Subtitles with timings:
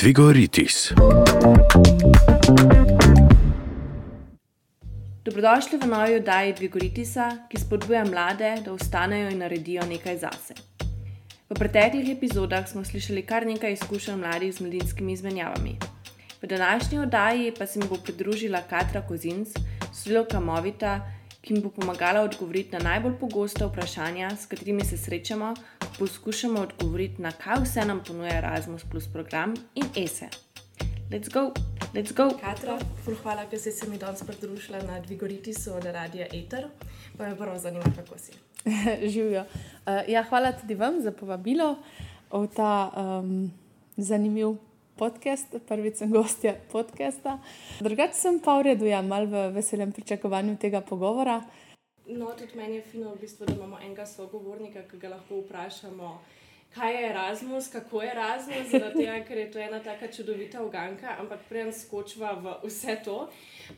[0.00, 0.92] Tvigoritis.
[5.24, 10.56] Dobrodošli v novi oddaji Dvigoritisa, ki spodbuja mlade, da vstanejo in naredijo nekaj zase.
[11.50, 15.76] V preteklih epizodah smo slišali kar nekaj izkušenj mladih z mladinskimi izmenjavami.
[16.42, 19.52] V današnji oddaji pa se mi bo pridružila Katra Kozinc,
[19.92, 21.00] sodelovka Movita,
[21.44, 25.54] ki mi bo pomagala odgovoriti na najbolj pogosta vprašanja, s katerimi se srečamo,
[25.98, 30.28] poskušamo odgovoriti na kaj vse nam ponuja Erasmus Plus program in ESE.
[31.10, 31.52] Let's go,
[31.94, 32.30] let's go!
[32.40, 32.78] Katra,
[33.22, 36.68] hvala, ker si se mi danes pridružila na Dvigoritisu od Radia Eter.
[37.18, 38.32] Pa me prvo zanima, kako si.
[39.12, 39.40] Živijo.
[39.40, 41.76] Uh, ja, hvala tudi vam za povabilo
[42.32, 43.50] v ta um,
[43.96, 44.56] zanimiv
[44.96, 45.56] podcast.
[45.68, 47.38] Prvič sem gostja podcasta.
[47.80, 51.40] Drugače sem pa v redu, ja, mal v veselem pričakovanju tega pogovora.
[52.10, 56.18] No, tudi meni je fino, v bistvu, da imamo enega sogovornika, ki ga lahko vprašamo.
[56.74, 61.40] Kaj je Erasmus, kako je Erasmus, zato ker je to ena tako čudovita uganka, ampak
[61.48, 63.28] prej skočiva v vse to.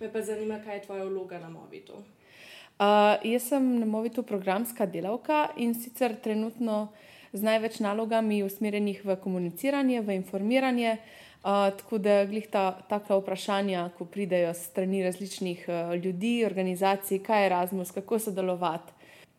[0.01, 1.93] Me pa zanima, kaj je tvoja vloga na Movitu.
[1.93, 6.93] Uh, jaz sem na Movitu programska delavka in sicer trenutno
[7.33, 10.93] z največ nalogami usmerjenih v komuniciranje, v informiranje.
[10.93, 17.43] Uh, tako da glih ta takla vprašanja, ko pridejo strani različnih uh, ljudi, organizacij, kaj
[17.43, 18.93] je Erasmus, kako sodelovati.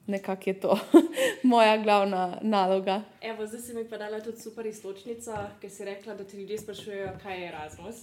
[0.07, 0.79] Nekako je to
[1.43, 3.01] moja glavna naloga.
[3.21, 5.31] Evo, zdaj si mi pa dala tudi super istočnico,
[5.61, 7.95] ker si rekla, da ti ljudje sprašujejo, kaj je Erasmus.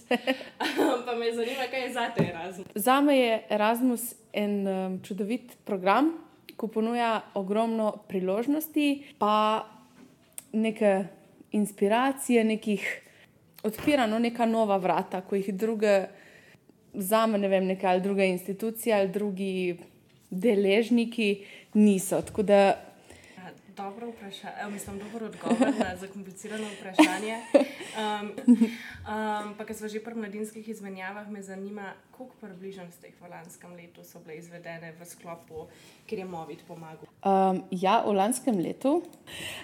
[1.05, 2.67] pa me zanima, kaj je za te Erasmus.
[2.75, 6.09] Za me je Erasmus en um, čudovit program,
[6.47, 9.65] ki ponuja ogromno priložnosti, pa
[10.53, 11.03] neke
[11.51, 13.10] inspiracije, nekih
[13.63, 16.05] odpira no, neka nova vrata, ko jih druge,
[16.93, 19.77] za me, ne vem, neke ali druge institucije ali drugi
[20.29, 22.21] deležniki niso.
[22.21, 22.90] Tako da
[23.77, 27.37] Dobro vprašanje, mislim, dobro odgovor na zakomplicirano vprašanje.
[27.53, 33.75] Um, um, pa, ker smo že pri mladinskih izmenjavah, me zanima, koliko približnosti v lanskem
[33.75, 35.67] letu so bile izvedene v sklopu,
[36.05, 37.07] kjer je Movit pomagal.
[37.23, 39.03] Um, ja, v lanskem letu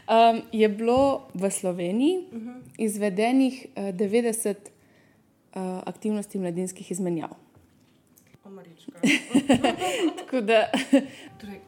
[0.07, 2.61] um, je bilo v Sloveniji uh -huh.
[2.77, 7.35] izvedenih uh, 90 uh, aktivnosti mladinskih izmenjav.
[8.45, 8.91] Omarička.
[10.19, 10.71] Tako da,
[11.39, 11.59] Torej,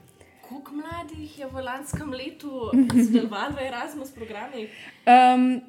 [0.49, 2.49] koliko mladih je v lanskem letu
[3.05, 4.69] sodelovalo v Erasmus programih?
[5.05, 5.61] um,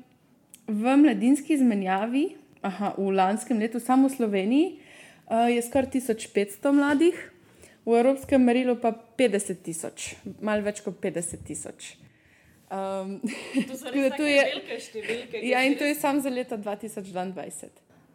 [0.66, 2.24] v mladinski izmenjavi,
[2.62, 4.66] aha, v lanskem letu, samo v Sloveniji,
[5.26, 7.16] uh, je skoraj 1500 mladih,
[7.80, 11.96] v evropskem merilu pa 50 tisoč, malo več kot 50 tisoč.
[12.70, 13.18] Um,
[13.66, 15.40] To so Tako res je- velike številke.
[15.42, 17.70] Ja, in to je samo za leto 2022.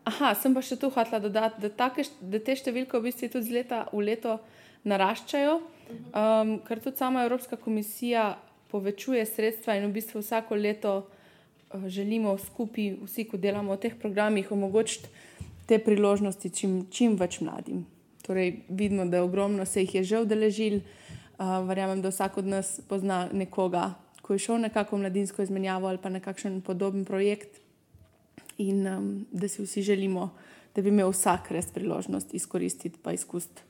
[0.05, 3.49] Aha, sem pa še tu hotela dodati, da, take, da te številke v bistvu tudi
[3.49, 4.37] z leta v leto
[4.85, 5.57] naraščajo,
[5.89, 8.37] um, ker tudi sama Evropska komisija
[8.71, 13.95] povečuje sredstva in v bistvu vsako leto uh, želimo skupaj, vsi, ko delamo v teh
[13.99, 15.07] programih, omogočiti
[15.65, 17.85] te priložnosti čim, čim več mladim.
[18.25, 20.79] Torej, vidimo, da ogromno se jih je že udeležil.
[21.35, 25.87] Uh, verjamem, da vsak od nas pozna nekoga, ko je šel nekako v mladinsko izmenjavo
[25.87, 27.59] ali pa nekakšen podoben projekt,
[28.57, 30.29] in um, da si vsi želimo,
[30.75, 33.61] da bi imel vsak res priložnost izkoristiti in izkusiti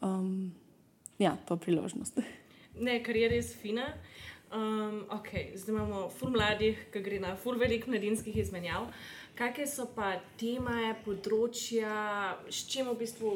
[0.00, 0.52] um,
[1.20, 2.18] ja, to priložnost.
[2.80, 3.92] Ne, kar je res fina.
[4.50, 8.88] Um, okay, zdaj imamo ful mladih, ki gre na ful velik mladinskih izmenjav.
[9.38, 13.34] Kakšne so pa teme, področja, s čim v bistvu,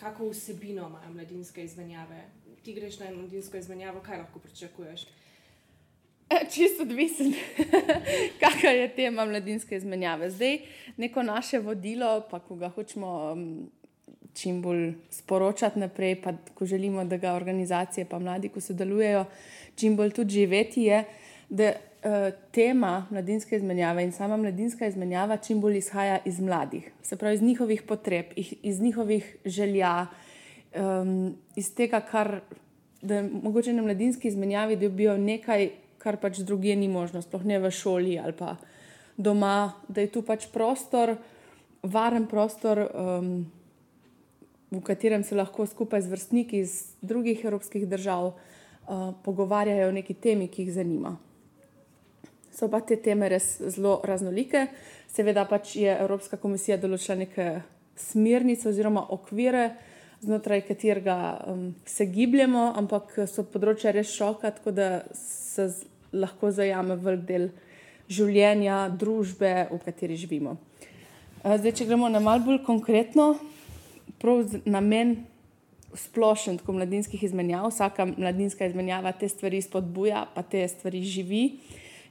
[0.00, 2.22] kako vsebino imajo mladinske izmenjave?
[2.64, 5.04] Ti greš na mladinsko izmenjavo, kaj lahko pričakuješ?
[6.30, 7.34] E, Čisto odvisen,
[8.42, 10.30] kakšna je tema mladinske izmenjave.
[10.30, 10.60] Zdaj,
[10.96, 13.44] neko naše vodilo, pa ko ga hočemo um,
[14.34, 19.24] čim bolj sporočati naprej, pa ko želimo, da ga organizacije, pa mladi, ko sodelujejo,
[19.74, 21.04] čim bolj tudi živeti, je,
[21.48, 27.16] da uh, tema mladinske izmenjave in sama mladinska izmenjava čim bolj izhaja iz mladih, se
[27.16, 28.26] pravi iz njihovih potreb,
[28.62, 30.06] iz njihovih želja,
[30.76, 32.40] um, iz tega, kar
[33.02, 37.70] da mogoče na mladinski izmenjavi dobijo nekaj, kar pač drugje ni možno, sploh ne v
[37.70, 38.56] šoli ali pa
[39.16, 41.16] doma, da je tu pač prostor,
[41.82, 43.50] varen prostor, um,
[44.70, 50.14] v katerem se lahko skupaj z vrstniki iz drugih evropskih držav uh, pogovarjajo o neki
[50.14, 51.16] temi, ki jih zanima.
[52.54, 54.66] So pa te teme res zelo raznolike.
[55.10, 57.46] Seveda pač je Evropska komisija določila neke
[57.98, 59.72] smernice oziroma okvire,
[60.20, 61.16] znotraj katerega
[61.48, 65.66] um, se gibljemo, ampak so področja res šoka, tako da se
[66.12, 67.48] lahko zajame velik del
[68.10, 70.56] življenja, družbe, v kateri živimo.
[71.42, 73.32] Uh, Zdaj, če gremo na malo bolj konkretno,
[74.20, 75.16] prav namen
[75.94, 81.44] splošen, tako mladinskih izmenjav, vsaka mladinska izmenjava te stvari spodbuja, pa te stvari živi,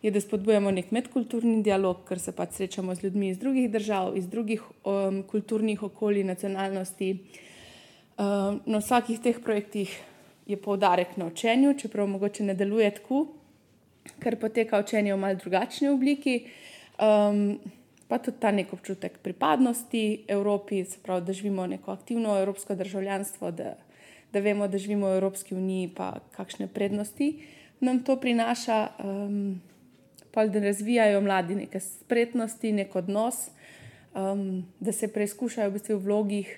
[0.02, 4.18] je, da spodbujamo nek medkulturni dialog, ker se pač srečamo z ljudmi iz drugih držav,
[4.18, 7.12] iz drugih um, kulturnih okolij, nacionalnosti.
[8.20, 9.92] Um, na vsakih teh projektih
[10.48, 13.26] je poudarek na učenju, čeprav mogoče ne deluje tako,
[14.24, 16.40] ker poteka učenje v malce drugačni obliki.
[17.00, 17.60] Um,
[18.10, 23.52] pa tudi ta nek občutek pripadnosti Evropi, se pravi, da živimo neko aktivno evropsko državljanstvo,
[23.52, 23.76] da,
[24.34, 27.34] da vemo, da živimo v Evropski uniji, pa kakšne prednosti
[27.80, 28.88] nam to prinaša.
[29.04, 29.62] Um,
[30.32, 33.50] pa da razvijajo mladi neke spretnosti, nek odnos,
[34.16, 36.52] um, da se preizkušajo v, bistvu v vlogih,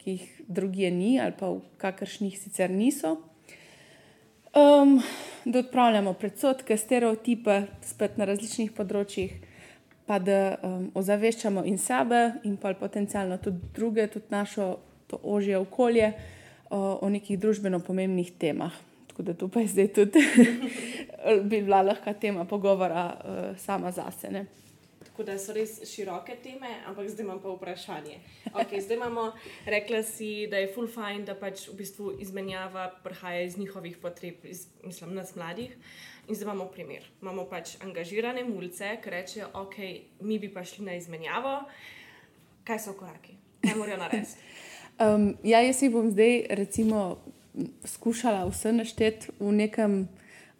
[0.00, 3.16] ki jih drugje ni, ali pa v kakršnih sicer niso.
[4.54, 5.00] Um,
[5.44, 9.36] da odpravljamo predsotke, stereotipe, spet na različnih področjih,
[10.10, 14.72] pa da um, ozaveščamo in sebe, in pa potencialno tudi druge, tudi našo
[15.22, 16.08] ožje okolje
[16.70, 18.74] o, o nekih družbeno pomembnih temah.
[19.06, 20.24] Tako da tu pa je zdaj tudi
[21.50, 24.32] bi bila lahka tema pogovora uh, sama zase.
[24.34, 24.44] Ne?
[25.04, 28.18] Tako da so res široke teme, ampak zdaj imam pa vprašanje.
[28.50, 29.30] Okay, zdaj imamo,
[29.66, 34.42] rekla si, da je full fine, da pač v bistvu izmenjava prihaja iz njihovih potreb,
[34.42, 35.76] iz, mislim, nas mladih.
[36.30, 37.02] In zdaj imamo primer.
[37.22, 39.76] Imamo pač angažirane mulce, ki rečejo, ok,
[40.22, 41.56] mi bi pa šli na izmenjavo.
[42.64, 43.34] Kaj so koraki?
[43.64, 44.36] Kaj morajo narediti?
[45.04, 47.18] um, ja, jaz si bom zdaj, recimo,
[47.82, 50.04] skušala vse našteti v nekem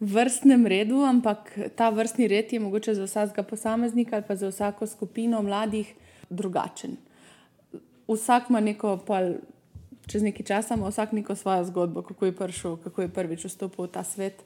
[0.02, 4.88] vrstnem redu, ampak ta vrstni red je mogoče za vsakega posameznika ali pa za vsako
[4.90, 5.94] skupino mladih
[6.30, 6.96] drugačen.
[8.08, 9.36] Vsak ima neko, pol,
[10.10, 13.86] čez nekaj časa ima vsak neko svojo zgodbo, kako je prišel, kako je prvič vstopil
[13.86, 14.42] v ta svet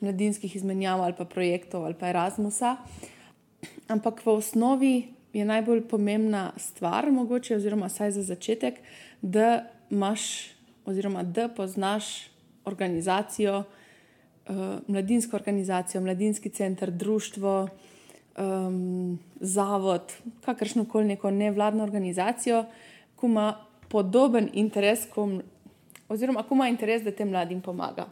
[0.00, 2.76] mladinskih izmenjav ali pa projektov ali pa Erasmusa.
[3.88, 4.94] Ampak v osnovi
[5.32, 8.74] je najbolj pomembna stvar, mogoče, oziroma vsaj za začetek,
[9.22, 10.54] da imaš
[10.84, 12.28] oziroma da poznaš
[12.64, 14.56] organizacijo, uh,
[14.86, 17.68] mladinsko organizacijo, mladinski center, društvo,
[18.38, 20.12] um, zavod,
[20.44, 22.64] kakršno koli neko nevladno organizacijo,
[23.20, 23.54] ki ima
[23.88, 25.42] podoben interes, kom,
[26.08, 28.06] oziroma ki ima interes, da tem mladim pomaga.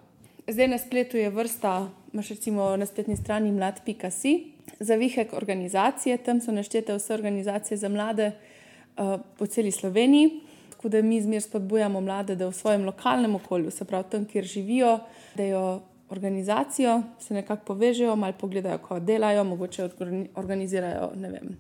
[0.49, 4.45] Zdaj na spletu je vrsta, imaš recimo na spletni strani mlad.si,
[4.81, 10.41] za vihek organizacije, tam so naštete vse organizacije za mlade uh, po celi Sloveniji.
[10.71, 14.45] Tako da mi zmeraj spodbujamo mlade, da v svojem lokalnem okolju, se pravi tam, kjer
[14.45, 14.99] živijo,
[15.35, 15.81] da jo
[16.11, 19.89] organizacijo, se nekako povežejo, malo pogledajo, kako delajo, mogoče
[20.35, 21.55] organizirajo vem,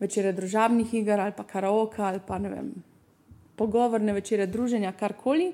[0.00, 2.70] večere družabnih iger ali pa karaoke ali pa vem,
[3.56, 5.52] pogovorne večere druženja, karkoli.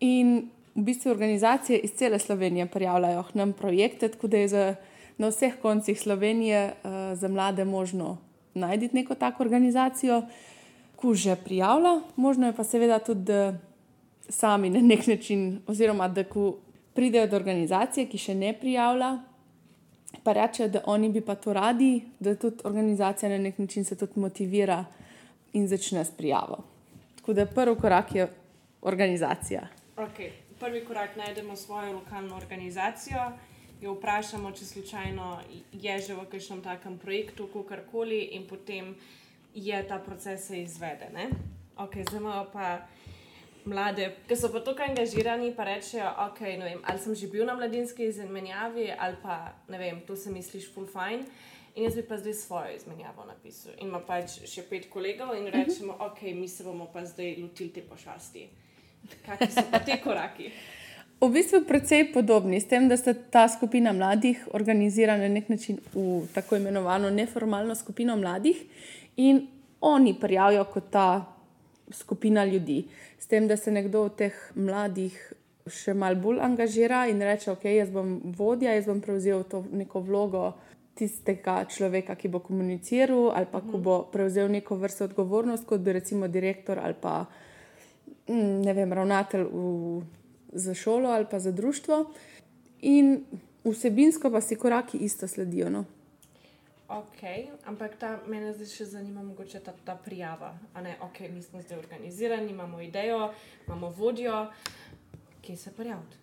[0.00, 4.74] In v bistvu organizacije iz cele Slovenije prijavljajo k nam projekte, tako da je za,
[5.18, 8.18] na vseh koncih Slovenije uh, za mlade možno
[8.54, 10.22] najti neko tako organizacijo
[11.02, 13.54] lahko že prijavlja, možno je pa seveda tudi, da
[14.28, 16.58] sami na nek način, oziroma da ko
[16.94, 19.18] pridejo do organizacije, ki še ne prijavlja,
[20.22, 23.96] pa rečejo, da oni bi pa to radi, da tudi organizacija na nek način se
[23.96, 24.84] tudi motivira
[25.52, 26.62] in začne s prijavo.
[27.16, 28.28] Tako da prvi korak je
[28.82, 29.66] organizacija.
[29.96, 30.30] Okay.
[30.62, 33.32] Prvi korak najdemo svojo lokalno organizacijo.
[33.80, 35.40] Jo vprašamo, če slučajno
[35.72, 38.94] je že v kakšnem takem projektu, kako koli, in potem
[39.54, 41.18] je ta proces izveden.
[41.76, 42.86] Okay, zdaj imamo pa
[43.64, 47.58] mlade, ki so pa tukaj angažirani, pa rečejo, okay, vem, ali sem že bil na
[47.58, 51.26] mladinski izmenjavi, ali pa ne vem, to se misliš full fine.
[51.74, 53.72] In jaz bi pa zdaj svojo izmenjavo napisal.
[53.80, 57.72] In ima pač še pet kolegov in rečemo, ok, mi se bomo pa zdaj lotili
[57.72, 58.71] te pošasti.
[59.26, 60.50] Kakšni so pa te koraki?
[61.22, 65.78] V bistvu precej podobni, s tem, da sta ta skupina mladih organizirana na nek način
[65.94, 68.58] v tako imenovano neformalno skupino mladih
[69.16, 69.46] in
[69.80, 71.06] oni prijavijo kot ta
[71.90, 72.84] skupina ljudi.
[73.18, 75.14] S tem, da se nekdo od teh mladih
[75.70, 80.02] še malo bolj angažira in reče: Ok, jaz bom vodja, jaz bom prevzel to neko
[80.02, 80.52] vlogo
[80.98, 85.92] tistega človeka, ki bo komuniciral ali pa ki bo prevzel neko vrsto odgovornost, kot bi
[85.92, 87.24] recimo direktor ali pa
[88.28, 90.02] ne vem, ravnatelj v,
[90.52, 92.04] za šolo ali pa za društvo.
[92.82, 93.24] In
[93.64, 95.70] vsebinsko pa si koraki isto sledijo.
[95.70, 95.84] No?
[96.88, 97.22] Ok,
[97.64, 100.52] ampak ta, mene zdaj še zanima, mogoče ta, ta prijava.
[100.82, 103.30] Ne, ok, mi smo zdaj organizirani, imamo idejo,
[103.66, 104.46] imamo vodjo,
[105.42, 106.16] kje se prijaviti?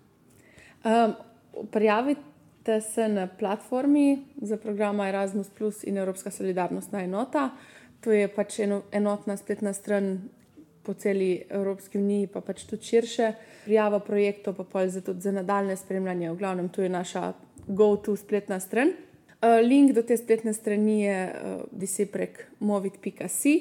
[0.83, 1.15] Um,
[1.71, 7.49] prijavite se na platformi za program Erasmus Plus in Evropska solidarnostna enota.
[8.01, 10.29] To je pač eno, enotna spletna stran
[10.89, 13.33] po celi Evropski uniji, pa pač tudi širše.
[13.67, 16.31] Prijava projektov, pa pa tudi za nadaljne spremljanje.
[16.31, 17.33] V glavnem, to je naša
[17.67, 18.95] go-to spletna stran.
[19.39, 21.19] Uh, link do te spletne strani je
[21.69, 23.53] uh, prek movit.si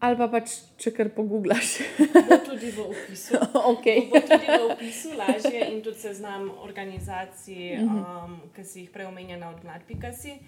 [0.00, 1.74] ali pa pač, če kar pogublaš.
[1.98, 3.36] Bo tudi v opisu.
[3.74, 4.06] okay.
[4.08, 9.50] Bo tudi v opisu lažje in tudi seznam organizacij, um, ki si jih prej omenjena
[9.50, 10.38] od Mladpikasi.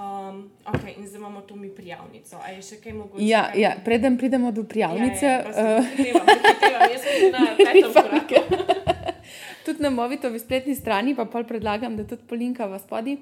[0.00, 2.36] Um, ok, in zdaj imamo tu mi prijavnico.
[2.38, 3.20] A je še kaj mogoče?
[3.20, 6.90] Ja, kaj- ja, preden pridemo do prijavnice, Ja, ja, prosim, eh.
[6.90, 8.34] Jaz sem na petem koraku.
[9.64, 13.18] tudi na Movitovi spletni strani, pa pol predlagam, da tudi polinkava spodaj.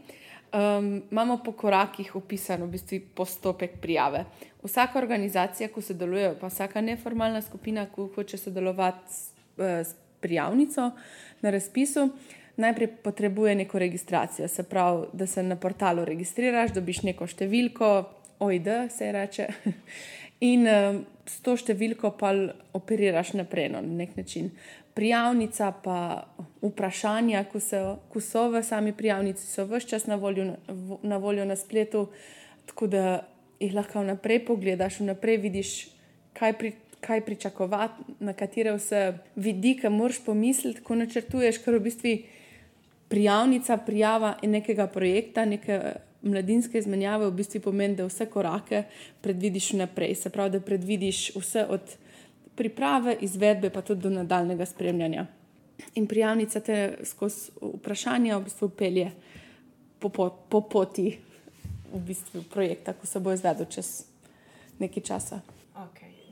[0.48, 4.22] Um, imamo po korakih opisan v bistvu postopek prijave.
[4.62, 9.26] Vsaka organizacija, ko sodeluje, pa vsaka neformalna skupina, ki hoče sodelovati s,
[9.58, 10.90] eh, s prijavnico
[11.42, 12.08] na razpisu,
[12.58, 14.48] najprej potrebuje neko registracijo.
[14.48, 17.90] Se pravi, da se na portalu registriraš, dobiš neko številko,
[18.38, 19.46] OID se reče,
[20.52, 22.32] in um, s to številko pa
[22.78, 24.50] operiraš naprej no, na nek način.
[24.98, 25.98] Prijavnica, pa
[26.62, 30.56] vprašanja, ko so, ko so v sami prijavnici, so vse čas na voljo na,
[31.06, 32.08] na voljo na spletu,
[32.66, 33.04] tako da
[33.62, 35.76] jih lahko vnaprej pogledaš, vnaprej vidiš,
[36.38, 36.72] kaj, pri,
[37.02, 39.04] kaj pričakovati, na katere vse
[39.36, 42.16] vidike moraš pomisliti, ko načrtuješ, ker v bistvu
[43.08, 45.80] prijavnica, prijava nekega projekta, neke
[46.22, 48.82] mladinske izmenjave, v bistvu pomeni, da vse korake
[49.20, 50.14] predvidiš vnaprej.
[50.14, 51.96] Se pravi, da predvidiš vse od
[52.58, 55.26] priprave, izvedbe, pa tudi do nadaljnega spremljanja.
[55.94, 59.10] In prijavnica te skozi vprašanja v bistvu pelje
[59.98, 61.12] po, po, po poti
[61.92, 64.02] v bistvu projekta, ko se bo izvedel čez
[64.78, 65.40] nekaj časa.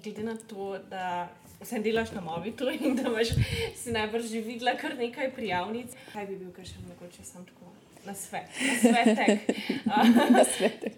[0.07, 1.29] Glede na to, da
[1.61, 3.29] vse delaš na Movitu in da imaš,
[3.75, 7.73] si najbrž že videla kar nekaj prijavnic, kaj bi bil, kar še mogoče sam tako
[8.07, 9.41] na svet, na svetek.
[10.37, 10.95] na svetek.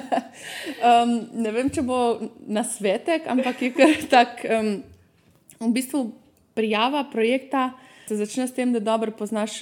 [0.88, 1.12] um,
[1.44, 1.98] ne vem, če bo
[2.48, 4.40] na svetek, ampak je kar tak.
[4.48, 4.72] Um,
[5.60, 6.06] v bistvu
[6.56, 7.74] prijava projekta
[8.08, 9.60] se začne s tem, da dobro poznaš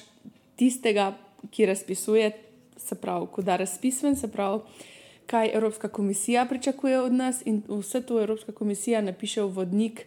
[0.55, 1.11] tistega,
[1.51, 2.31] ki razpisuje,
[2.79, 4.63] se pravi, ko da razpisen, se pravi,
[5.31, 10.07] kaj Evropska komisija pričakuje od nas, in vse to Evropska komisija napiše v vodnik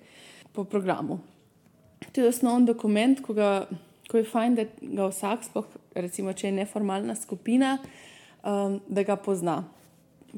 [0.51, 1.19] po programu.
[2.11, 3.67] To je osnovni dokument, ko, ga,
[4.07, 5.65] ko je fajn, da ga vsak, sploh
[5.95, 7.77] recimo, če je neformalna skupina,
[8.43, 9.63] um, da ga pozna.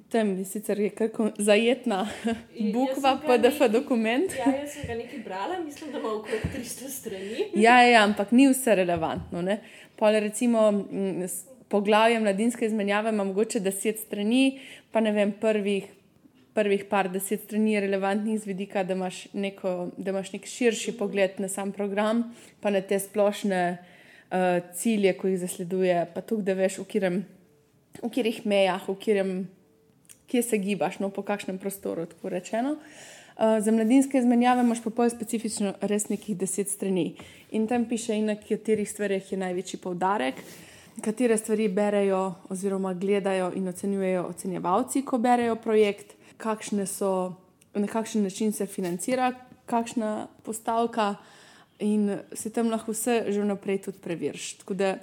[0.09, 2.03] Tam je sicer je kar ko- zajetna
[2.73, 4.31] bukva, ga PDF nekaj- dokument.
[4.37, 7.45] Ja, jaz sem ga nekaj brala, mislim, da ima okrog 300 strani.
[7.55, 9.41] Ja, ja, ampak ni vse relevantno.
[9.41, 9.61] Ne?
[9.95, 14.59] Pol recimo mm, s poglavje mladinske izmenjave ima mogoče deset strani,
[14.91, 15.87] pa ne vem, prvih,
[16.53, 20.97] prvih par deset strani je relevantnih z vidika, da imaš, neko, da imaš nek širši
[20.97, 22.23] pogled na sam program,
[22.61, 27.25] pa na te splošne uh, cilje, ko jih zasleduje, pa tudi, da veš, v katerem
[28.01, 29.31] v katerih mejah, v katerem,
[30.27, 32.77] kje se gibaš, no, po kakšnem prostoru, tako rečeno.
[33.35, 37.17] Uh, za mladinske izmenjave imaš pa pol specifično res nekih deset strani
[37.51, 40.39] in tam piše, in na katerih stvarih je največji poudarek,
[41.01, 47.33] katere stvari berejo oziroma gledajo in ocenjujejo ocenjevalci, ko berejo projekt, kakšne so,
[47.73, 49.33] na kakšen način se financira,
[49.65, 51.15] kakšna postavka
[51.79, 54.53] in si tam lahko vse že vnaprej tudi preveriš.
[54.57, 54.95] Tako da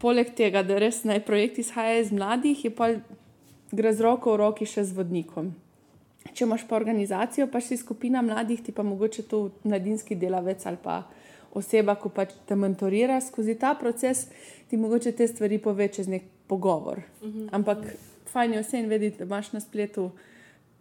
[0.00, 2.88] Poleg tega, da res naj projekt izhaja iz mladih, je pa
[3.70, 5.50] gre z roko v roki še z vodnikom.
[6.32, 10.80] Če imaš pa organizacijo, pa si skupina mladih, ti pa mogoče to mladinski delavec ali
[10.80, 11.02] pa
[11.54, 14.26] oseba, ko pač te mentorira skozi ta proces,
[14.70, 17.02] ti mogoče te stvari pove čez nek pogovor.
[17.50, 17.84] Ampak
[18.30, 20.10] fajn je vse in vedeti, da imaš na spletu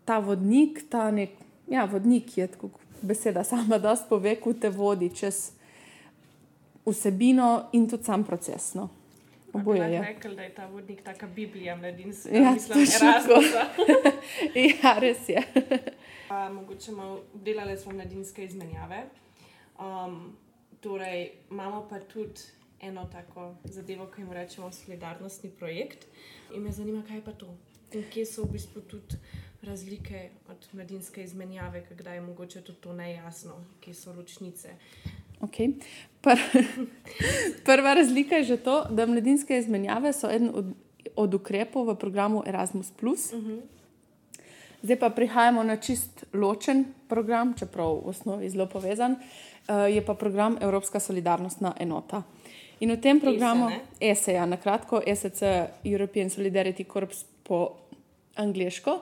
[0.05, 1.33] ta vodnik, ta nek,
[1.69, 2.69] ja, vodnik je tako
[3.01, 5.51] beseda sama, da pove, ko te vodi čez
[6.85, 8.73] vsebino in tudi sam proces.
[8.73, 8.89] No.
[9.53, 10.01] Oboje je.
[10.01, 12.29] Rekl, da je ta vodnik taka Biblija mladinska.
[12.29, 13.65] Ja, mislim, Erasmusa.
[14.83, 15.43] ja, res je.
[16.27, 19.03] Pa mogoče malo delali smo mladinske izmenjave.
[19.79, 20.37] Um,
[20.81, 22.41] torej, imamo pa tudi
[22.81, 26.07] eno tako zadevo, ki jim rečemo solidarnostni projekt.
[26.55, 27.55] In me zanima, kaj je pa to.
[27.93, 29.17] In kje so v bistvu tudi
[29.61, 34.75] razlike od mladinske izmenjave, kdaj je mogoče tudi to nejasno, kje so ločnice.
[35.41, 35.73] Okay.
[36.21, 36.39] Pr
[37.67, 40.73] prva razlika je že to, da mladinske izmenjave so eden od,
[41.15, 42.91] od ukrepov v programu Erasmus.
[42.91, 43.59] Uh -huh.
[44.81, 50.13] Zdaj pa prihajamo na čist ločen program, čeprav v osnovi zelo povezan, uh, je pa
[50.13, 52.23] program Evropska solidarnostna enota.
[52.79, 53.67] In v tem programu,
[53.99, 55.43] ESE, ja, na kratko, ESC,
[55.83, 57.75] European Solidarity Corps po
[58.35, 59.01] angliško.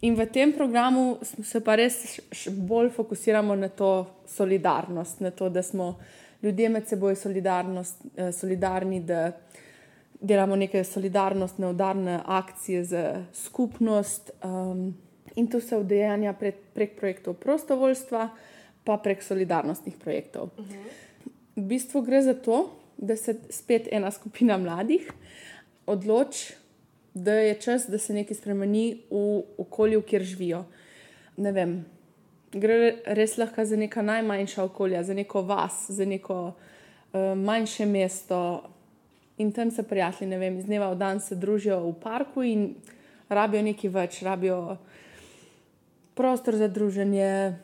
[0.00, 5.62] In v tem programu se pa res bolj fokusiramo na to solidarnost, na to, da
[5.62, 5.94] smo
[6.42, 9.32] ljudje med seboj solidarnost, eh, solidarni, da
[10.20, 14.30] delamo neke solidarnostne, udarne akcije za skupnost.
[14.44, 14.94] Um,
[15.36, 18.28] in to se udejanja prek, prek projektov prostovoljstva,
[18.84, 20.50] pa prek solidarnostnih projektov.
[20.58, 20.84] Uh -huh.
[21.56, 25.12] V bistvu gre za to, da se spet ena skupina mladih
[25.86, 26.54] odloči,
[27.14, 30.64] da je čas, da se nekaj spremeni v okolju, kjer živijo.
[31.36, 31.84] ne vem,
[32.52, 38.62] gre res lahko za neka najmanjša okolja, za neko vas, za neko uh, manjše mesto.
[39.38, 42.74] In tam se prijatelji, ne vem, iz dneva v dan se družijo v parku in
[43.28, 44.76] rabijo nekaj več, rabijo
[46.14, 47.58] prostor za druženje,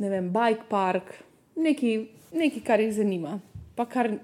[0.00, 1.12] ne vem, bike park,
[1.60, 3.38] nekaj, nekaj kar jih zanima,
[3.76, 4.14] pa kar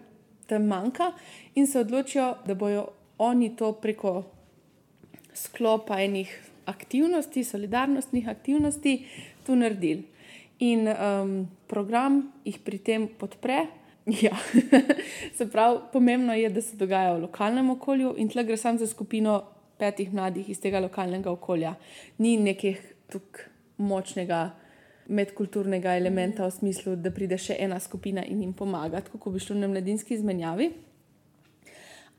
[0.49, 1.13] tam manjka,
[1.55, 4.23] in se odločijo, da bojo oni to preko
[5.35, 6.31] sklopa enih
[6.67, 8.99] aktivnosti, solidarnostnih aktivnosti,
[9.47, 10.05] tu naredili.
[10.59, 11.35] In um,
[11.69, 13.67] program jih pri tem podpre.
[14.07, 14.37] Ja.
[15.35, 18.87] se pravi, pomembno je, da se dogaja v lokalnem okolju, in tle gre samo za
[18.87, 19.41] skupino
[19.83, 21.73] petih mladih iz tega lokalnega okolja.
[22.23, 22.79] Ni nekih
[23.11, 24.51] tukaj močnega
[25.09, 29.57] medkulturnega elementa v smislu, da pride še ena skupina in jim pomaga, kot bi šlo
[29.59, 30.71] na mladinski izmenjavi.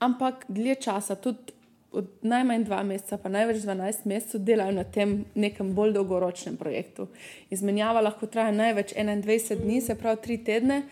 [0.04, 1.56] Ampak dlje časa, tudi
[1.92, 7.08] od najmanj dva meseca, pa največ 12 mesecev, delajo na tem nekem bolj dolgoročnem projektu.
[7.50, 10.82] Izmenjava lahko traja največ 21 dni, se pravi 3 tedne,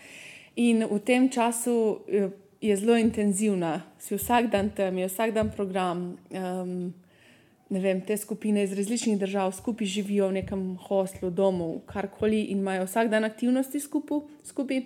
[0.55, 1.75] in v tem času
[2.09, 2.29] eh,
[2.61, 6.17] je zelo intenzivna, si vsak dan tam, je vsak dan program.
[6.33, 6.93] Um,
[7.69, 12.85] Vem, te skupine iz različnih držav skupaj živijo v nekem hostlu, domu, karkoli in imajo
[12.87, 14.81] vsak dan aktivnosti skupaj.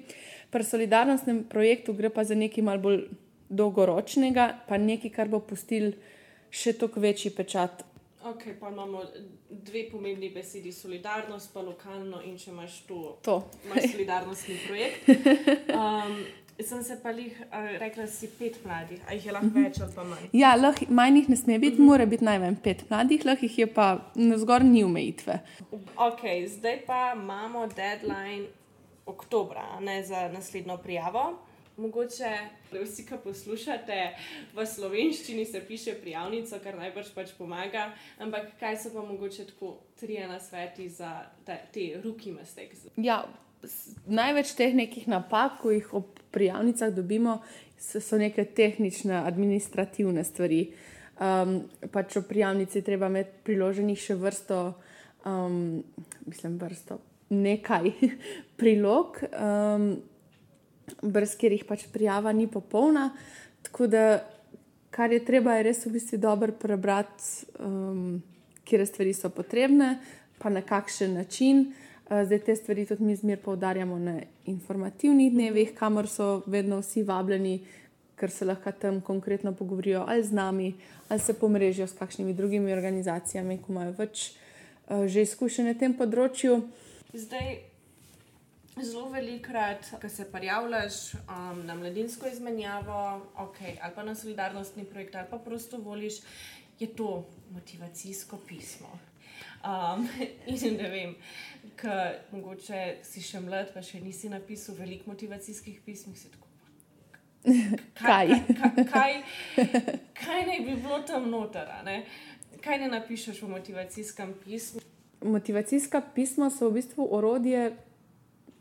[0.50, 3.04] Pri solidarnostnem projektu gre pa za nekaj malce bolj
[3.50, 5.92] dolgoročnega, pa nekaj, kar bo pustil
[6.50, 7.86] še toliko večji pečat.
[8.24, 9.02] Ok, pa imamo
[9.50, 13.40] dve pomembni besedi, solidarnost, pa lokalno, in če imaš tu to.
[13.66, 15.10] Imaš solidarnostni projekt.
[15.72, 16.18] Um,
[16.60, 17.42] sem se pa jih
[17.80, 19.64] rekla, da si pet mladih, a jih je lahko -huh.
[19.66, 20.30] več ali pa manj.
[20.34, 21.86] Ja, lahko manj jih ne sme biti, uh -huh.
[21.86, 25.40] mora biti najmanj pet mladih, lahko jih je pa na zgor ni omejitve.
[25.98, 28.48] Ok, zdaj pa imamo deadline
[29.06, 31.40] oktobra ne, za naslednjo prijavo.
[31.78, 32.38] Mogoče
[32.72, 34.16] vsi, ki poslušate
[34.54, 37.92] v slovenščini, se piše prijavnica, kar najbrž pač pomaga.
[38.20, 42.76] Ampak kaj so pa mogoče tako tri na sveti za te, te ruki mestek?
[42.98, 43.24] Ja,
[44.08, 47.42] največ teh nekih napak, ko jih ob prijavnicah dobimo,
[47.82, 50.72] so neke tehnične, administrativne stvari.
[51.22, 51.62] Um,
[51.94, 54.62] pač v prijavnici treba imeti priloženih še vrsto,
[55.26, 55.82] um,
[56.26, 56.98] mislim, vrsto
[57.30, 57.92] nekaj
[58.60, 59.22] prilog.
[59.30, 59.92] Um,
[61.02, 63.12] brez katerih pač prijava ni popolna.
[63.66, 64.06] Tako da,
[64.94, 68.18] kar je treba, je res v bistvu dobro prebrati, um,
[68.66, 69.96] kje stvari so potrebne,
[70.42, 71.70] pa na kakšen način.
[71.70, 77.04] Uh, zdaj te stvari tudi mi zmer poudarjamo na informativnih dnevih, kamor so vedno vsi
[77.04, 77.62] vabljeni,
[78.20, 80.74] ker se lahko tam konkretno pogovorijo ali z nami,
[81.10, 85.96] ali se pomrežijo s kakšnimi drugimi organizacijami, ki imajo več uh, že izkušenj na tem
[85.98, 86.62] področju.
[87.14, 87.60] Zdaj,
[88.82, 95.16] Zelo velikrat, ko se prijavljaš um, na mladinsko izmenjavo, okay, ali pa na solidarnostni projekt,
[95.16, 96.22] ali pa prosto voliš,
[96.80, 99.11] je to motivacijsko pismo.
[99.64, 100.08] Um,
[100.48, 101.16] in ne vem,
[101.78, 106.16] ker mogoče si še mlad, pa še nisi napisal veliko motivacijskih pism.
[107.98, 108.28] Kaj?
[108.58, 109.14] Kaj, kaj,
[110.18, 111.70] kaj naj bi bilo tam noter?
[111.86, 112.04] Ne?
[112.62, 114.82] Kaj ne napišeš v motivacijskem pismu?
[115.22, 117.72] Motivacijska pisma so v bistvu orodje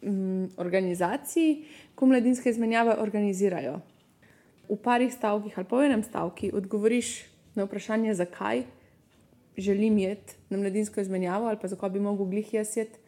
[0.05, 3.79] m, organizacij, ko mladinske izmenjave organizirajo.
[4.69, 7.25] V parih stavkih ali v enem stavku odgovoriš
[7.57, 8.65] na vprašanje, zakaj
[9.61, 12.99] želim iti na mladinsko izmenjavo ali pa zakaj bi mogel glih jaz iti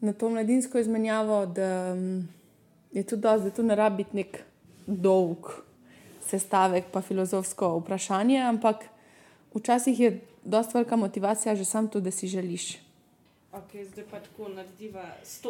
[0.00, 2.28] na to mladinsko izmenjavo, da m,
[2.92, 4.42] je to dosti, da to ne rabi biti nek
[4.86, 5.50] dolg
[6.26, 8.84] sestavek, pa filozofsko vprašanje, ampak
[9.54, 12.78] včasih je dosta velika motivacija že sam to, da si želiš.
[13.52, 15.48] Okay, zdaj pa tako narediva 180.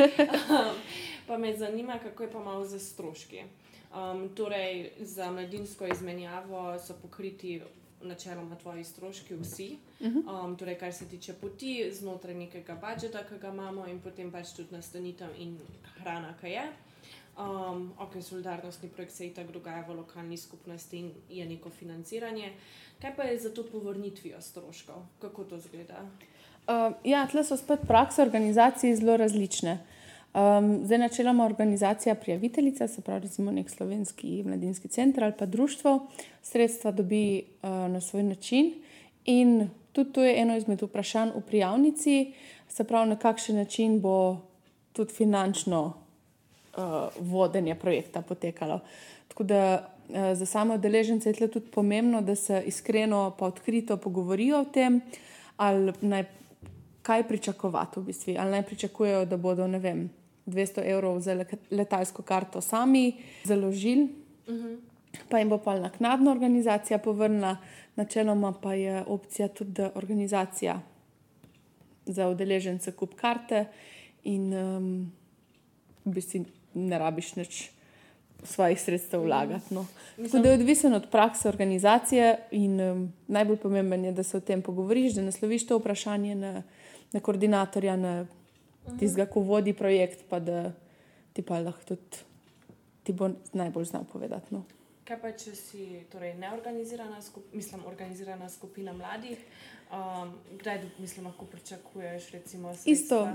[0.00, 0.76] Um,
[1.26, 3.42] pa me zanima, kako je pa malo za stroški.
[3.94, 7.60] Um, torej, za mladinsko izmenjavo so pokriti
[8.04, 9.68] načeloma tvoji stroški, vsi.
[10.00, 10.28] Mhm.
[10.28, 14.52] Um, torej, kar se tiče poti, znotraj nekega budžeta, ki ga imamo, in potem pač
[14.56, 15.58] tudi nastanitev in
[15.98, 16.66] hrana, ki je.
[17.38, 22.52] Um, ok, solidarnostni projekt se itak dogaja v lokalni skupnosti in je neko financiranje.
[23.02, 25.02] Kaj pa je za to povrnitvijo stroškov?
[25.18, 26.04] Kako to zgleda?
[26.68, 29.78] Uh, ja, tle so spet prakse organizacij zelo različne.
[30.34, 36.06] Um, zdaj, načeloma organizacija prijaviteljica, se pravi, recimo nek slovenski mladinski center ali pa društvo,
[36.42, 38.72] sredstva dobi uh, na svoj način.
[39.24, 42.32] In tudi to je eno izmed vprašanj v prijavnici,
[42.68, 44.36] se pravi, na kakšen način bo
[44.92, 45.84] tudi finančno
[46.76, 46.82] uh,
[47.20, 48.80] vodenje projekta potekalo.
[49.28, 54.60] Tako da uh, za same udeležence je tudi pomembno, da se iskreno pa odkrito pogovorijo
[54.60, 55.00] o tem,
[55.56, 56.24] ali naj
[57.02, 58.34] kaj pričakovati v bistvu.
[58.38, 60.10] Ali naj pričakujejo, da bodo vem,
[60.46, 63.12] 200 evrov za letalsko karto sami
[63.44, 64.08] založili,
[64.46, 64.66] uh mhm.
[64.66, 64.76] -huh.
[65.28, 67.56] pa jim bo pa naknadna organizacija povrnila,
[67.96, 70.80] načeloma pa je opcija tudi, da organizacija
[72.06, 73.66] za udeležence kup karte
[74.24, 75.12] in um,
[76.04, 77.70] v bistvu ne rabiš nič
[78.44, 79.74] svojih sredstev vlagati.
[79.74, 79.86] No.
[80.16, 84.40] Tako da je odvisen od prakse organizacije in um, najbolj pomemben je, da se o
[84.40, 86.62] tem pogovoriš, da nasloviš to vprašanje na,
[87.12, 88.26] na koordinatorja, na
[88.98, 90.72] tistega, ko vodi projekt, pa da
[91.32, 92.24] ti pa lahko tudi
[93.04, 94.54] ti bo najbolj znal povedati.
[94.54, 94.64] No.
[95.04, 99.40] Kaj pa, če si torej, neorganizirana, skup, mislim, organizirana skupina mladih,
[99.92, 102.30] um, kdaj mislim, lahko pričakuješ?
[102.30, 103.28] Recimo, Isto.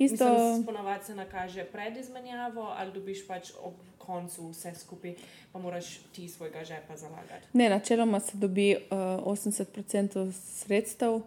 [0.00, 0.26] Isto.
[0.66, 5.12] Ponovadi se nakaže pred izmenjavo, ali dobiš pač ob koncu vse skupaj,
[5.52, 7.52] pa moraš ti svojega žepa zalagati.
[7.52, 8.80] Ne, načeloma se dobi uh,
[9.28, 11.20] 80% sredstev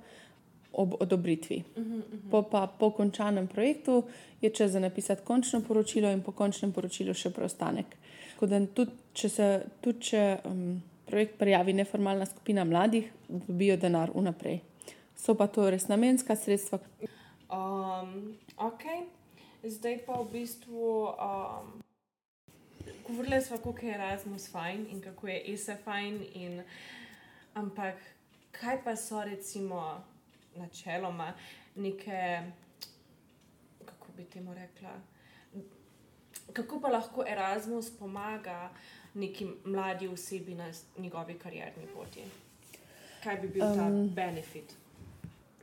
[0.73, 1.63] ob odobritvi.
[1.75, 2.31] Uh -huh, uh -huh.
[2.31, 4.03] Po, pa, po končanem projektu
[4.41, 7.85] je čas za napisati končno poročilo in po končnem poročilu še preostanek.
[8.73, 14.59] Tudi če se tudi, če, um, projekt prijavi neformalna skupina mladih, dobijo denar vnaprej.
[15.15, 16.79] So pa to res namenska sredstva.
[17.53, 18.83] Um, ok,
[19.63, 21.13] zdaj pa v bistvu.
[21.13, 21.83] Um,
[23.07, 26.19] govorili smo, kako je Erasmus fajn in kako je ESA fajn.
[26.33, 26.61] In,
[27.53, 27.95] ampak
[28.51, 30.03] kaj pa so recimo
[30.55, 31.33] načeloma
[31.75, 32.41] neke,
[33.85, 34.99] kako bi temu rekla,
[36.53, 38.69] kako pa lahko Erasmus pomaga
[39.13, 42.23] nekim mladi osebi na njegovi karjerni poti?
[43.23, 44.75] Kaj bi bil ta um, benefit?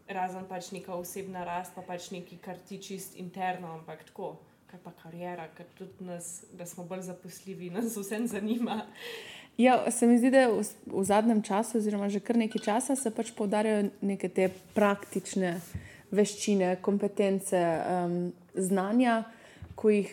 [0.09, 4.37] Razen pač neka osebna rast, pa pač nekaj, kar ti čist interno, ampak tako
[4.71, 8.85] kaj pa karijera, ker tudi nas, da smo bolj zaposljivi, nas vse zanima.
[9.61, 13.13] Ja, se mi zdi, da v, v zadnjem času, oziroma že kar nekaj časa, se
[13.13, 15.59] pač poudarjajo neke te praktične
[16.11, 18.15] veščine, kompetence, um,
[18.57, 19.21] znanja,
[19.77, 20.09] ko jih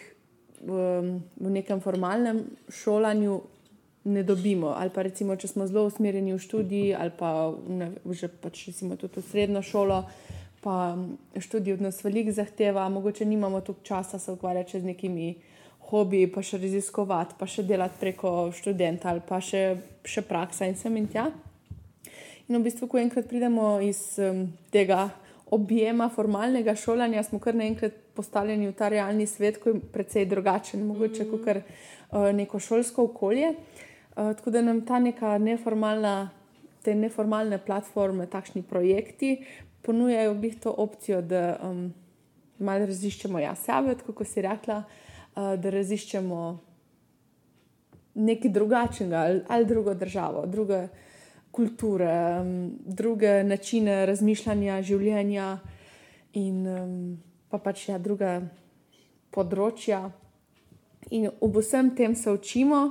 [0.67, 3.39] um, v nekem formalnem šolanju
[4.11, 4.75] ne dobimo.
[4.75, 7.31] Ali pa recimo, če smo zelo usmerjeni v študij, ali pa
[7.71, 10.03] ne, že pač recimo tudi v srednjo šolo
[10.67, 10.97] pa
[11.39, 15.35] študij od nas veliko zahteva, mogoče nimamo toliko časa se ukvarjati z nekimi
[15.89, 19.63] hobiji, pa še raziskovati, pa še delati preko študenta ali pa še,
[20.07, 21.29] še praksa in sem in tja.
[22.47, 25.09] In v bistvu, ko enkrat pridemo iz um, tega
[25.51, 30.85] objema formalnega šolanja, smo kar naenkrat postavljeni v ta realni svet, ki je precej drugačen,
[30.87, 31.43] mogoče mm -hmm.
[31.43, 33.49] kot uh, neko šolsko okolje.
[33.51, 36.29] Uh, tako da nam ta neka neformalna.
[36.83, 39.43] Te neformalne platforme, takšni projekti,
[39.81, 41.93] ponujajo v bistvu to opcijo, da um,
[42.59, 45.06] malo raziščemo jaz sebe, kot si rekla, uh,
[45.37, 46.41] da raziščemo
[48.17, 50.87] nekaj drugačnega ali, ali drugo državo, druge
[51.51, 55.57] kulture, um, druge načine razmišljanja, življenja
[56.33, 56.95] in um,
[57.49, 58.39] pa pač ja, druga
[59.33, 60.07] področja.
[61.13, 62.81] In ob vsem tem se učimo,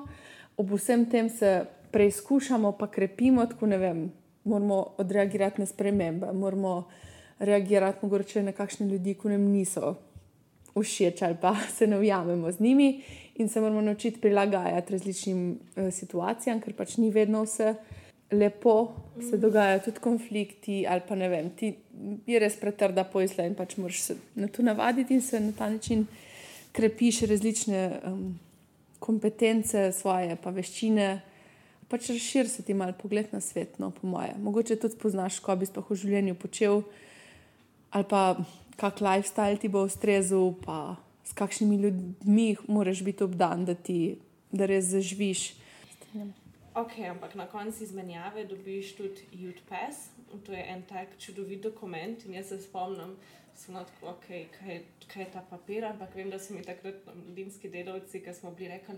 [0.57, 1.59] ob vsem tem se
[1.93, 4.07] preizkušamo, pa krepimo, tako ne vem
[4.47, 6.87] moramo odreagirati na spremembe, moramo
[7.39, 9.97] reagirati na kakšne ljudi, ki nam niso
[10.83, 13.03] všeč ali pa se ne ujamemo z njimi
[13.35, 17.75] in se moramo naučiti prilagajati različnim uh, situacijam, ker pač ni vedno vse.
[18.33, 18.95] Lepo
[19.31, 21.69] se dogajajo tudi konflikti, ali pa ne vem, ti
[22.27, 25.69] je res pretrda pojsla in pač moraš se na to navaditi in se na ta
[25.71, 26.07] način
[26.73, 28.39] krepiš različne um,
[28.99, 31.21] kompetence, svoje pa veščine
[31.89, 34.35] pač razširi se ti malo pogled na svet, no, po moje.
[34.43, 36.83] Mogoče tudi poznaš, ko bi sploh v življenju počel,
[37.95, 38.23] ali pa
[38.77, 44.19] kak lifestyle ti bo ustrezal, pa s kakšnimi ljudmi moraš biti obdan, da ti
[44.53, 45.55] da res zaživiš.
[46.75, 50.11] Ok, ampak na koncu izmenjave dobiš tudi Youth Pass.
[50.47, 52.25] To je en tak čudovit dokument.
[52.27, 53.17] In jaz se spomnim,
[53.67, 54.81] da je okay, kaj,
[55.13, 55.85] kaj je ta papir.
[55.85, 58.97] Ampak vem, da so mi takrat mladinski delavci, ki smo bili rekli,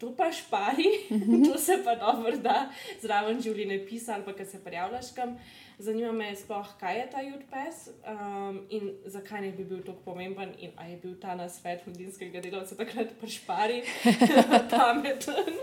[0.00, 1.52] to pa špari, mm -hmm.
[1.52, 2.70] to se pa dobro da
[3.00, 5.38] zraven življenje pisa ali pa kaj se prijavljaš kam.
[5.78, 10.52] Zanima me, sploh, kaj je ta UPS um, in zakaj ne bi bil tako pomemben,
[10.58, 13.82] in ali je bil ta na svet mladinskega delavca takrat pa špari,
[14.70, 15.54] pameten.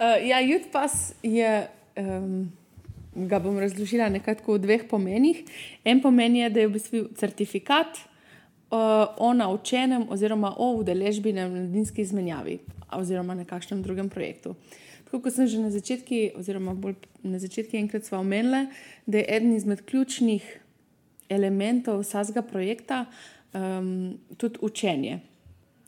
[0.00, 1.68] uh, ja, UPS je.
[1.96, 2.61] Um...
[3.14, 5.42] Ga bom razložila nekako v dveh pomenih.
[5.84, 11.48] En pomen je, da je v bistvu certifikat uh, o naučenem oziroma o udeležbi na
[11.48, 12.58] mladinski izmenjavi
[12.92, 14.54] oziroma na kakšnem drugem projektu.
[15.04, 18.66] Tako kot sem že na začetku, oziroma bolj na začetku enkrat sva omenila,
[19.06, 20.44] da je eden izmed ključnih
[21.28, 23.04] elementov vsakega projekta
[23.52, 25.20] um, tudi učenje.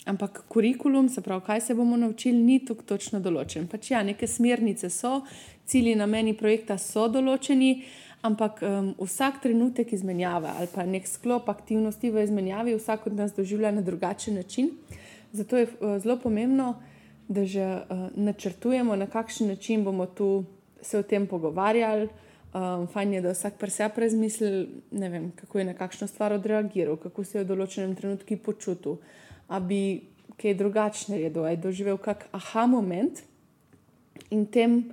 [0.05, 3.69] Ampak kurikulum, se pravi, kaj se bomo naučili, ni tako točno določen.
[3.73, 5.23] Pač ja, neke smernice so,
[5.67, 7.71] cilji na meni projekta so določeni,
[8.25, 13.33] ampak um, vsak trenutek izmenjave ali pa nek sklop aktivnosti v izmenjavi, vsak od nas
[13.37, 14.71] doživlja na drugačen način.
[15.33, 16.75] Zato je uh, zelo pomembno,
[17.29, 20.45] da že uh, načrtujemo, na kakšen način bomo tu
[20.83, 22.09] se o tem pogovarjali,
[22.55, 24.49] Um, fajn je, da vsak pri sebi razmisli,
[24.93, 29.01] vem, kako je na kakšno stvar odreagiral, kako se je v določenem trenutku počutil,
[29.49, 33.23] da bi kaj drugačne da je doživel kak aha moment
[34.31, 34.93] in tem,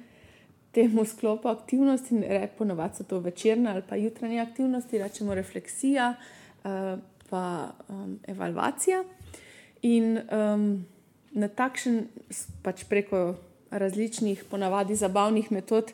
[0.72, 2.22] temu sklopu aktivnosti,
[2.58, 6.14] ponovadi so to večerne ali pa jutranje aktivnosti, rečemo refleksija,
[6.64, 9.04] uh, pa um, evalvacija.
[9.82, 10.86] In um,
[11.32, 12.06] na takšen,
[12.64, 13.36] pač preko
[13.72, 15.94] različnih, ponavadi zabavnih metod,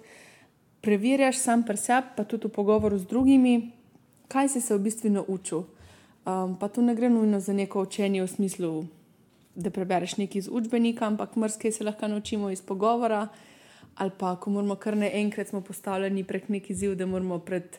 [0.81, 3.71] preverjaš sam pri sebi, pa tudi v pogovoru z drugimi,
[4.27, 5.63] kaj si se v bistvu naučil.
[6.27, 8.85] Um, pa tu ne gre nujno za neko učenje v smislu,
[9.55, 13.27] da prebereš nekaj iz učbenika, ampak mrske se lahko naučimo iz pogovora.
[13.95, 17.77] Ali pa, ko moramo kar naenkrat postavljeni prek neki ziv, da moramo pred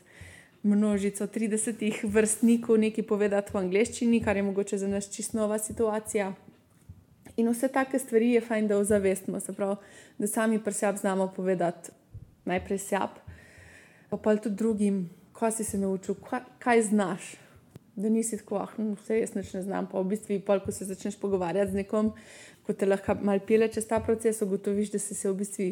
[0.62, 6.32] množico 30 vrstnikov nekaj povedati v angleščini, kar je mogoče za nas čisto nova situacija.
[7.36, 9.76] In vse take stvari je fajn, da ozavestimo, pravi,
[10.18, 11.90] da sami pri sebi znamo povedati
[12.44, 13.20] najprej sebi,
[14.10, 17.47] pa pa tudi drugim, kaj si se naučil, kaj, kaj znaš.
[17.98, 19.88] Da nisi tako, ah, hm, vse jaz ne znam.
[19.90, 22.12] Pa v bistvu, pol, ko se začneš pogovarjati z nekom,
[22.66, 25.68] ko te lahko malo pile čez ta proces, ugotoviš, da si se v bistvu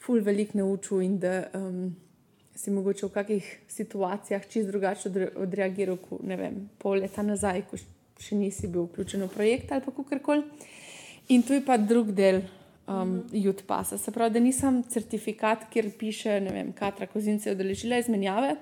[0.00, 1.88] ful veliko naučil in da um,
[2.54, 7.80] si mogoče v kakih situacijah čist drugače odreagiral, kot ne vem, pol leta nazaj, ko
[8.20, 10.44] še nisi bil vključen v projekt ali pa karkoli.
[11.30, 12.42] In tu je pa drug del
[12.90, 13.98] um, jutpasa.
[13.98, 18.56] Se pravi, da nisem certifikat, kjer piše, ne vem, katra kozinca je odeležila izmenjave,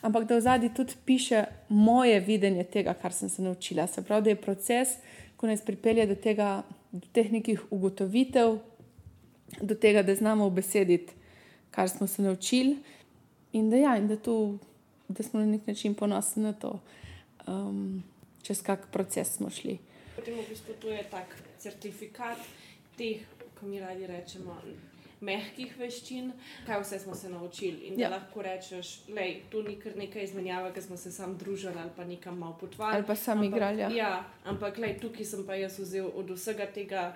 [0.00, 3.86] ampak da v zadnji tudi piše moje videnje tega, kar sem se naučila.
[3.86, 4.88] Se pravi, da je proces,
[5.36, 8.58] ko nas pripelje do tega, do teh nekih ugotovitev,
[9.62, 11.12] do tega, da znamo obesediti,
[11.70, 12.76] kar smo se naučili,
[13.52, 14.58] in da, ja, in da, tu,
[15.08, 16.80] da smo na nek način ponosni na to,
[17.46, 18.02] um,
[18.42, 19.78] čez kak proces smo šli.
[20.16, 22.38] Potem v bistvu to je tak certifikat
[22.96, 23.22] teh,
[23.60, 24.56] ko mi radi rečemo,
[25.20, 26.30] mehkih veščin,
[26.66, 27.88] kaj vse smo se naučili.
[27.88, 28.10] In da ja.
[28.12, 32.04] lahko rečeš, da to ni kar nekaj izmenjava, ker smo se sam družili ali pa
[32.04, 32.96] nekam malo potvali.
[32.96, 33.80] Ali pa sami igrali.
[33.80, 33.90] Ja.
[33.90, 34.12] ja,
[34.44, 37.12] ampak lej, tukaj sem pa jaz vzel od vsega tega,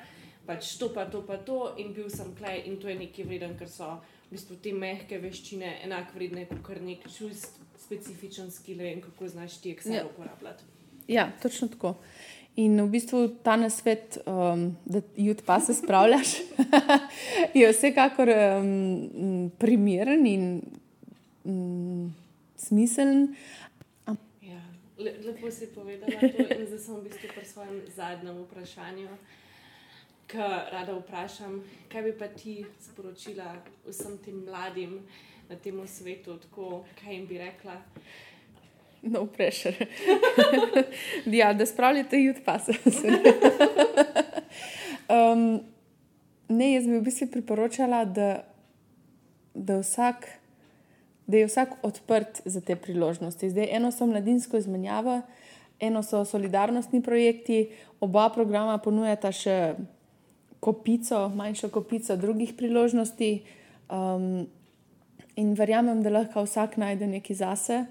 [0.46, 3.56] pač to pa to pa to in bil sem klej in to je nekaj vreden,
[3.58, 3.94] ker so
[4.26, 9.60] v bistvu te mehke veščine enako vredne kot nek čust, specifičen skill in kako znaš
[9.60, 10.06] ti Excel ja.
[10.06, 10.64] uporabljati.
[11.08, 11.94] Ja, točno tako.
[12.56, 16.34] In v bistvu ta nasvet, um, da jut pa se spravljaš,
[17.58, 20.62] je vsekakor um, primeren in
[21.44, 22.14] um,
[22.56, 23.34] smiseln.
[24.42, 24.60] Ja,
[24.98, 29.16] lepo si povedala to in zdaj sem v bistvu pri svojem zadnjem vprašanju.
[30.28, 33.56] Ker rada vprašam, kaj bi pa ti sporočila
[33.88, 35.00] vsem tem mladim
[35.48, 37.80] na tem svetu, tako, kaj jim bi rekla?
[39.02, 39.86] No pressure.
[41.26, 42.68] ja, da spravljate jut pas.
[45.08, 45.60] um,
[46.48, 48.44] ne, jaz bi v bistvu priporočala, da,
[49.54, 50.28] da, vsak,
[51.26, 53.50] da je vsak odprt za te priložnosti.
[53.50, 55.22] Zdaj, eno so mladinsko izmenjava,
[55.80, 57.68] eno so solidarnostni projekti,
[58.00, 59.74] oba programa ponujata še
[60.62, 63.32] kopico, manjšo kopico drugih priložnosti.
[63.90, 64.46] Um,
[65.36, 67.84] in verjamem, da lahko vsak najde nekaj zase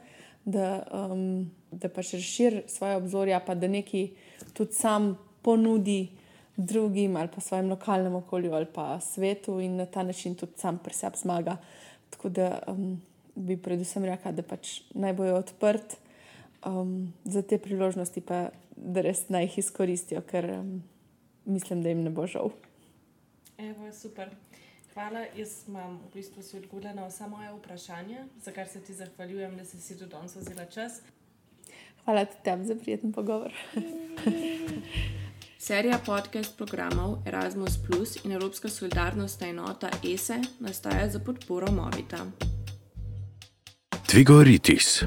[0.45, 4.07] da, um, da pač razširi svoje obzorja, pa da nekaj
[4.53, 6.09] tudi sam ponudi
[6.57, 10.77] drugim ali pa svojem lokalnem okolju ali pa svetu in na ta način tudi sam
[10.77, 11.57] pri sebi zmaga.
[12.09, 13.01] Tako da um,
[13.35, 15.97] bi predvsem rekla, da pač naj bojo odprt
[16.65, 20.83] um, za te priložnosti, pa da res naj jih izkoristijo, ker um,
[21.45, 22.51] mislim, da jim ne bo žal.
[23.57, 24.29] Evo, super.
[24.93, 28.93] Hvala, jaz imam v bistvu si odgovorila na vsa moja vprašanja, za kar se ti
[28.93, 31.01] zahvaljujem, da si si tudi danes vzela čas.
[32.05, 33.53] Hvala tudi tebi za prijeten pogovor.
[35.59, 42.25] Serija podcast programov Erasmus Plus in Evropska solidarnostna enota ESE nastaja za podporo Movita.
[44.07, 45.03] Tvigoritis.